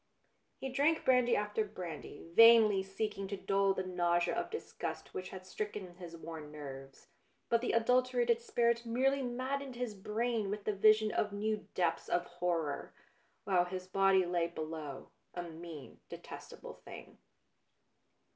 He 0.57 0.69
drank 0.69 1.05
brandy 1.05 1.35
after 1.35 1.63
brandy, 1.63 2.25
vainly 2.33 2.81
seeking 2.81 3.27
to 3.27 3.37
dull 3.37 3.75
the 3.75 3.83
nausea 3.85 4.33
of 4.33 4.49
disgust 4.49 5.13
which 5.13 5.29
had 5.29 5.45
stricken 5.45 5.93
his 5.97 6.17
worn 6.17 6.51
nerves; 6.51 7.07
but 7.49 7.61
the 7.61 7.73
adulterated 7.73 8.41
spirit 8.41 8.83
merely 8.83 9.21
maddened 9.21 9.75
his 9.75 9.93
brain 9.93 10.49
with 10.49 10.63
the 10.63 10.73
vision 10.73 11.11
of 11.11 11.31
new 11.31 11.67
depths 11.75 12.09
of 12.09 12.25
horror, 12.25 12.95
while 13.43 13.65
his 13.65 13.85
body 13.85 14.25
lay 14.25 14.47
below, 14.47 15.11
a 15.35 15.43
mean, 15.43 15.99
detestable 16.09 16.81
thing. 16.83 17.19